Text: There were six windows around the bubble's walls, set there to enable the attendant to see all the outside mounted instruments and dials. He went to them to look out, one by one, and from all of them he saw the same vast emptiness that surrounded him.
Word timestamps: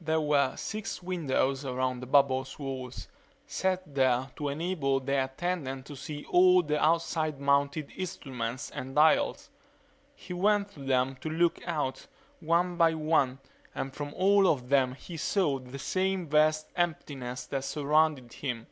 There 0.00 0.18
were 0.22 0.56
six 0.56 1.02
windows 1.02 1.62
around 1.66 2.00
the 2.00 2.06
bubble's 2.06 2.58
walls, 2.58 3.08
set 3.46 3.82
there 3.94 4.30
to 4.36 4.48
enable 4.48 4.98
the 4.98 5.24
attendant 5.24 5.84
to 5.84 5.94
see 5.94 6.24
all 6.30 6.62
the 6.62 6.82
outside 6.82 7.38
mounted 7.38 7.90
instruments 7.94 8.70
and 8.70 8.94
dials. 8.94 9.50
He 10.14 10.32
went 10.32 10.70
to 10.70 10.80
them 10.80 11.16
to 11.16 11.28
look 11.28 11.60
out, 11.66 12.06
one 12.40 12.78
by 12.78 12.94
one, 12.94 13.40
and 13.74 13.92
from 13.94 14.14
all 14.14 14.48
of 14.48 14.70
them 14.70 14.94
he 14.94 15.18
saw 15.18 15.58
the 15.58 15.78
same 15.78 16.28
vast 16.30 16.68
emptiness 16.74 17.44
that 17.44 17.64
surrounded 17.64 18.32
him. 18.32 18.68